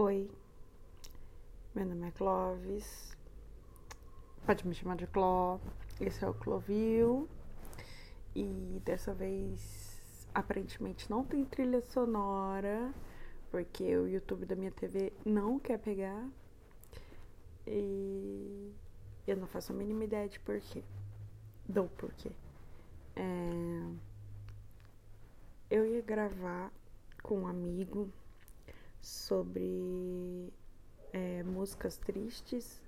[0.00, 0.30] Oi,
[1.74, 3.16] meu nome é Clovis,
[4.46, 5.58] pode me chamar de Cló.
[6.00, 7.28] Esse é o Clovil.
[8.32, 12.94] E dessa vez aparentemente não tem trilha sonora
[13.50, 16.28] porque o YouTube da minha TV não quer pegar.
[17.66, 18.72] E
[19.26, 20.84] eu não faço a mínima ideia de porquê,
[21.68, 22.30] do porquê.
[23.16, 23.82] É...
[25.68, 26.70] Eu ia gravar
[27.20, 28.08] com um amigo
[29.00, 30.52] sobre
[31.12, 32.82] é, músicas tristes,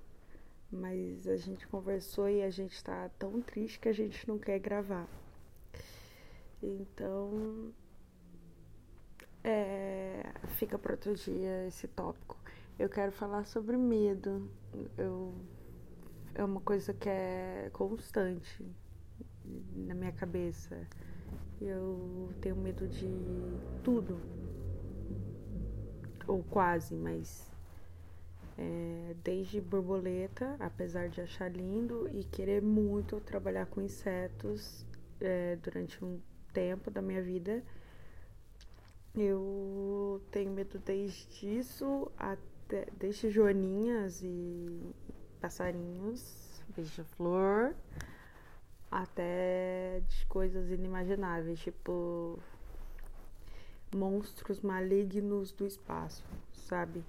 [0.70, 4.59] mas a gente conversou e a gente tá tão triste que a gente não quer
[4.59, 5.09] gravar.
[6.62, 7.73] Então,
[9.42, 12.37] é, fica para outro dia esse tópico.
[12.79, 14.51] Eu quero falar sobre medo.
[14.96, 15.34] Eu,
[16.34, 18.65] é uma coisa que é constante
[19.74, 20.87] na minha cabeça.
[21.60, 23.09] Eu tenho medo de
[23.82, 24.18] tudo
[26.30, 27.51] ou quase, mas
[28.57, 34.87] é, desde borboleta, apesar de achar lindo e querer muito trabalhar com insetos
[35.21, 36.21] é, durante um
[36.52, 37.63] tempo da minha vida,
[39.15, 44.95] eu tenho medo desde isso até desde joaninhas e
[45.41, 47.74] passarinhos, beija-flor,
[48.88, 52.38] até de coisas inimagináveis, tipo
[53.95, 57.05] monstros malignos do espaço, sabe?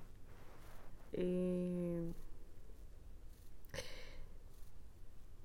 [1.14, 2.12] E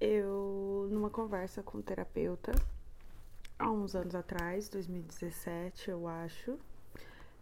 [0.00, 2.52] eu, numa conversa com um terapeuta,
[3.58, 6.58] há uns anos atrás, 2017, eu acho,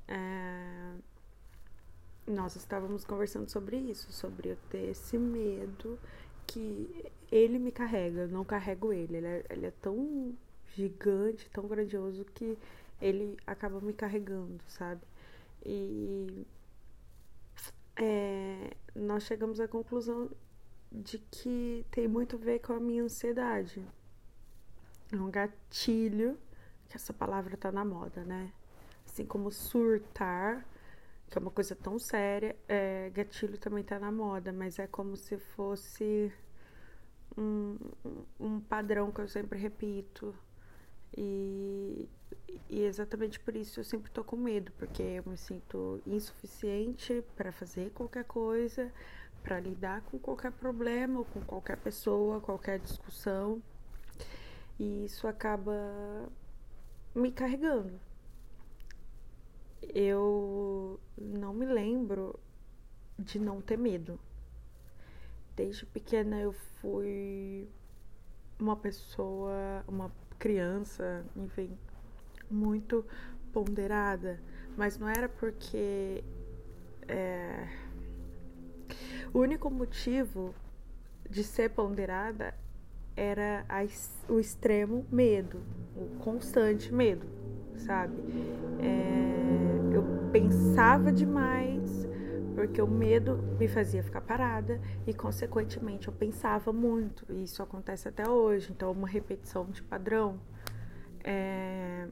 [0.09, 0.95] é,
[2.27, 5.99] nós estávamos conversando sobre isso, sobre eu ter esse medo
[6.47, 9.17] que ele me carrega, eu não carrego ele.
[9.17, 10.35] Ele é, ele é tão
[10.75, 12.57] gigante, tão grandioso que
[13.05, 15.03] ele acaba me carregando, sabe?
[15.65, 16.47] E
[17.97, 20.31] é, nós chegamos à conclusão
[20.91, 23.85] de que tem muito a ver com a minha ansiedade.
[25.13, 26.39] É um gatilho,
[26.89, 28.51] que essa palavra tá na moda, né?
[29.07, 30.67] Assim como surtar,
[31.29, 35.15] que é uma coisa tão séria, é, gatilho também tá na moda, mas é como
[35.15, 36.33] se fosse
[37.37, 37.77] um,
[38.41, 40.35] um padrão que eu sempre repito.
[41.17, 42.09] E,
[42.69, 47.53] e exatamente por isso eu sempre tô com medo, porque eu me sinto insuficiente para
[47.53, 48.93] fazer qualquer coisa,
[49.43, 53.63] para lidar com qualquer problema, ou com qualquer pessoa, qualquer discussão.
[54.79, 55.73] E isso acaba
[57.15, 58.01] me carregando.
[59.83, 62.39] Eu não me lembro
[63.19, 64.19] de não ter medo.
[65.55, 67.69] Desde pequena eu fui
[68.59, 71.79] uma pessoa, uma criança, enfim,
[72.51, 73.05] muito
[73.53, 74.41] ponderada,
[74.77, 76.25] mas não era porque
[77.09, 77.69] é,
[79.33, 80.55] o único motivo
[81.29, 82.55] de ser ponderada
[83.17, 83.85] era a,
[84.33, 85.61] o extremo medo,
[85.97, 87.27] o constante medo,
[87.77, 88.15] sabe?
[88.81, 92.05] É, eu pensava demais
[92.55, 97.25] porque o medo me fazia ficar parada e, consequentemente, eu pensava muito.
[97.29, 100.39] E isso acontece até hoje, então, uma repetição de padrão.
[101.23, 102.07] É,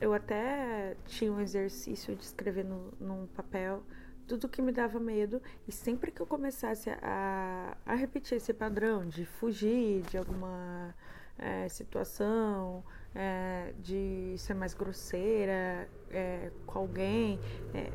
[0.00, 3.82] eu até tinha um exercício de escrever no, num papel
[4.26, 9.06] tudo que me dava medo e sempre que eu começasse a, a repetir esse padrão
[9.06, 10.94] de fugir de alguma
[11.38, 12.82] é, situação,
[13.14, 17.38] é, de ser mais grosseira é, com alguém,
[17.72, 17.90] é,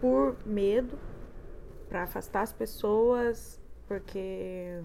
[0.00, 0.98] por medo,
[1.88, 4.80] para afastar as pessoas, porque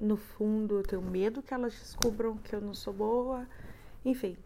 [0.00, 3.46] no fundo eu tenho medo que elas descubram que eu não sou boa,
[4.04, 4.36] enfim,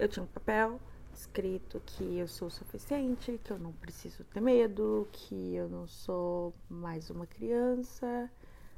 [0.00, 0.80] eu tinha um papel
[1.12, 6.54] escrito que eu sou suficiente, que eu não preciso ter medo, que eu não sou
[6.70, 8.30] mais uma criança.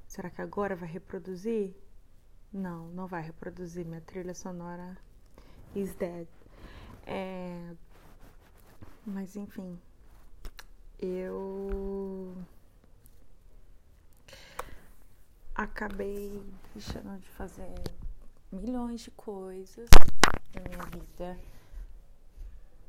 [0.09, 1.75] Será que agora vai reproduzir?
[2.53, 3.87] Não, não vai reproduzir.
[3.87, 4.99] Minha trilha sonora
[5.77, 6.27] is dead.
[7.07, 7.73] É...
[9.07, 9.79] Mas enfim,
[10.99, 12.37] eu
[15.55, 16.43] acabei
[16.75, 18.02] deixando de fazer
[18.53, 19.89] milhões de coisas
[20.55, 21.39] na minha vida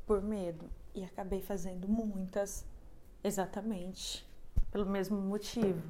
[0.06, 2.64] por medo e acabei fazendo muitas
[3.22, 4.26] exatamente
[4.70, 5.82] pelo mesmo motivo.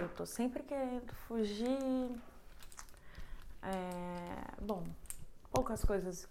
[0.00, 2.10] Eu tô sempre querendo fugir.
[3.62, 4.84] É, bom,
[5.50, 6.28] poucas coisas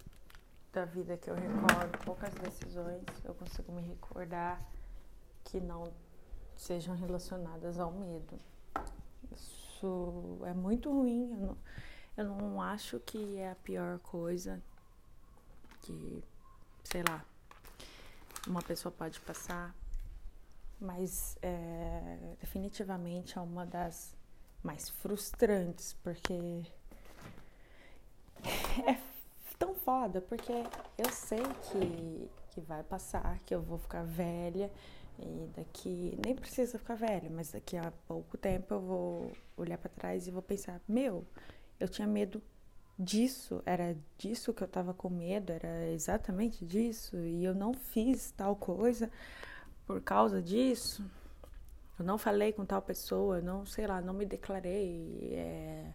[0.72, 4.62] da vida que eu recordo, poucas decisões eu consigo me recordar
[5.44, 5.92] que não
[6.56, 8.38] sejam relacionadas ao medo.
[9.32, 11.30] Isso é muito ruim.
[11.32, 11.56] Eu não,
[12.16, 14.62] eu não acho que é a pior coisa
[15.82, 16.22] que,
[16.84, 17.24] sei lá,
[18.46, 19.74] uma pessoa pode passar.
[20.80, 24.14] mas é, definitivamente é uma das
[24.62, 26.34] mais frustrantes, porque
[28.86, 29.00] é
[29.58, 30.52] tão foda, porque
[30.98, 34.70] eu sei que, que vai passar, que eu vou ficar velha
[35.18, 39.90] e daqui nem precisa ficar velha, mas daqui a pouco tempo eu vou olhar para
[39.90, 41.24] trás e vou pensar, meu,
[41.78, 42.42] eu tinha medo
[42.98, 48.30] disso, era disso que eu tava com medo, era exatamente disso, e eu não fiz
[48.32, 49.10] tal coisa
[49.86, 51.04] por causa disso.
[51.98, 55.92] Eu não falei com tal pessoa, não, sei lá, não me declarei, é,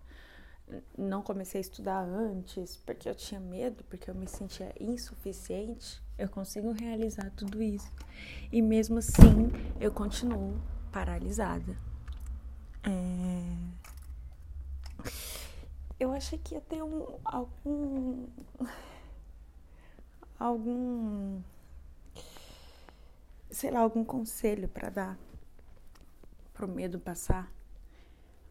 [0.97, 6.01] não comecei a estudar antes porque eu tinha medo, porque eu me sentia insuficiente.
[6.17, 7.91] Eu consigo realizar tudo isso
[8.51, 10.61] e mesmo assim eu continuo
[10.91, 11.75] paralisada.
[12.83, 13.71] É...
[16.01, 18.25] Eu achei que ia ter um, algum.
[20.39, 21.39] algum.
[23.51, 25.19] sei lá, algum conselho para dar
[26.55, 27.53] pro medo passar,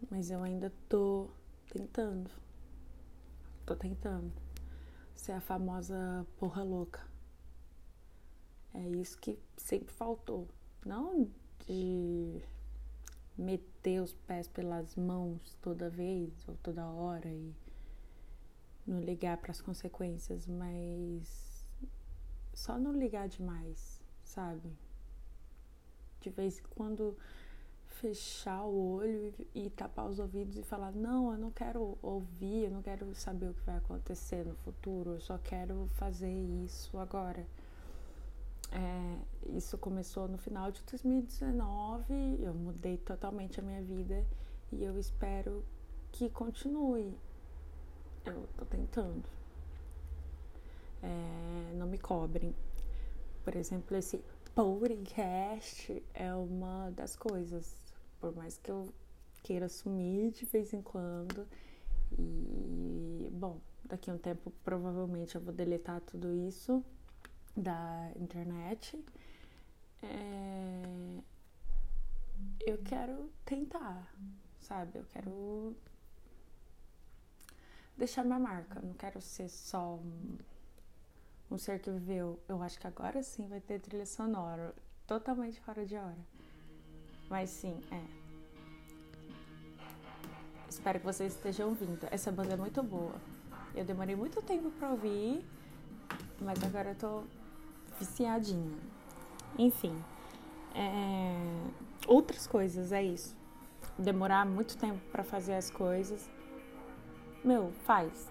[0.09, 1.29] mas eu ainda tô
[1.73, 2.31] tentando.
[3.67, 4.33] Tô tentando
[5.17, 7.05] ser a famosa porra louca.
[8.73, 10.47] É isso que sempre faltou.
[10.87, 11.29] Não
[11.67, 12.41] de
[13.41, 17.55] meter os pés pelas mãos toda vez ou toda hora e
[18.87, 21.65] não ligar para as consequências, mas
[22.53, 24.71] só não ligar demais, sabe?
[26.21, 27.17] De vez em quando
[27.87, 32.65] fechar o olho e, e, tapar os ouvidos e falar: não, eu não quero ouvir,
[32.65, 36.33] eu não quero saber o que vai acontecer no futuro, eu só quero fazer
[36.65, 37.47] isso agora.
[38.73, 44.25] É, isso começou no final de 2019, eu mudei totalmente a minha vida
[44.71, 45.65] e eu espero
[46.13, 47.17] que continue.
[48.25, 49.25] Eu tô tentando.
[51.03, 52.55] É, não me cobrem.
[53.43, 54.23] Por exemplo, esse
[54.55, 57.77] podcast é uma das coisas.
[58.21, 58.93] Por mais que eu
[59.43, 61.47] queira sumir de vez em quando.
[62.17, 66.85] E, bom, daqui a um tempo provavelmente eu vou deletar tudo isso
[67.57, 69.03] da internet.
[70.03, 71.21] É...
[72.61, 74.07] Eu quero tentar,
[74.61, 74.99] sabe?
[74.99, 75.77] Eu quero
[77.97, 78.81] deixar minha marca.
[78.81, 80.39] Não quero ser só um,
[81.51, 82.41] um ser que viveu.
[82.49, 84.75] Eu acho que agora sim vai ter trilha sonora.
[85.07, 86.19] Totalmente fora de hora.
[87.29, 88.31] Mas sim, é.
[90.69, 92.07] Espero que vocês estejam ouvindo.
[92.11, 93.21] Essa banda é muito boa.
[93.75, 95.45] Eu demorei muito tempo pra ouvir,
[96.41, 97.25] mas agora eu tô
[98.01, 98.79] viciadinha.
[99.59, 99.95] Enfim,
[100.75, 101.35] é...
[102.07, 103.37] outras coisas, é isso.
[103.99, 106.29] Demorar muito tempo para fazer as coisas.
[107.45, 108.31] Meu, faz.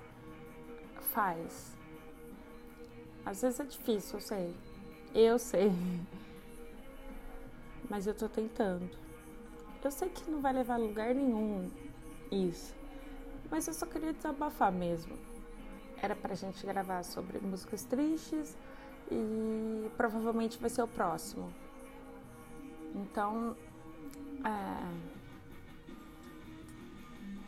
[1.14, 1.78] Faz.
[3.26, 4.56] Às vezes é difícil, eu sei.
[5.14, 5.72] Eu sei.
[7.90, 8.90] Mas eu tô tentando.
[9.84, 11.70] Eu sei que não vai levar a lugar nenhum
[12.32, 12.76] isso.
[13.50, 15.18] Mas eu só queria desabafar mesmo.
[16.02, 18.56] Era pra gente gravar sobre músicas tristes
[19.12, 21.54] e provavelmente vai ser o próximo.
[22.96, 23.56] Então,
[24.44, 25.20] é,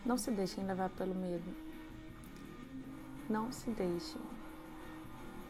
[0.06, 1.54] não se deixem levar pelo medo.
[3.30, 4.22] Não se deixem.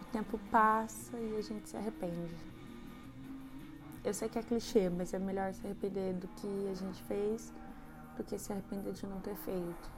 [0.01, 2.35] O tempo passa e a gente se arrepende.
[4.03, 7.53] Eu sei que é clichê, mas é melhor se arrepender do que a gente fez
[8.17, 9.89] do que se arrepender de não ter feito.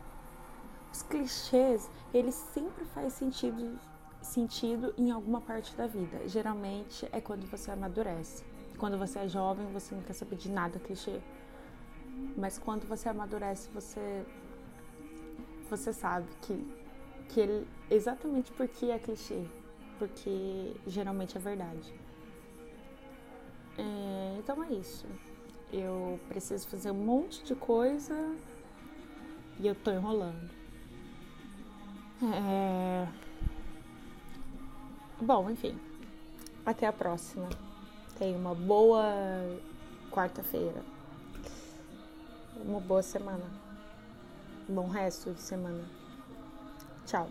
[0.91, 3.79] Os clichês, eles sempre fazem sentido
[4.23, 6.27] sentido em alguma parte da vida.
[6.27, 8.43] Geralmente é quando você amadurece.
[8.77, 11.19] Quando você é jovem, você não quer saber de nada clichê.
[12.37, 14.25] Mas quando você amadurece, você
[15.69, 16.83] você sabe que
[17.29, 19.43] que ele exatamente porque é clichê,
[19.97, 21.93] porque geralmente é verdade.
[23.77, 25.05] É, então é isso.
[25.71, 28.35] Eu preciso fazer um monte de coisa
[29.59, 30.51] e eu tô enrolando.
[32.21, 33.22] É...
[35.23, 35.79] Bom, enfim.
[36.65, 37.47] Até a próxima.
[38.17, 39.05] Tenha uma boa
[40.11, 40.83] quarta-feira.
[42.57, 43.45] Uma boa semana.
[44.69, 45.85] Um bom resto de semana.
[47.05, 47.29] Tchau.